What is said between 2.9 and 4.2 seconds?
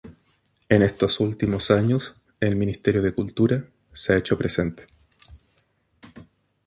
de Cultura, se ha